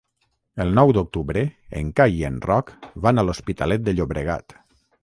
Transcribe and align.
El 0.63 0.71
nou 0.79 0.93
d'octubre 0.97 1.43
en 1.83 1.93
Cai 2.01 2.17
i 2.23 2.27
en 2.33 2.41
Roc 2.49 2.75
van 3.09 3.21
a 3.25 3.29
l'Hospitalet 3.29 3.87
de 3.89 3.97
Llobregat. 4.01 4.63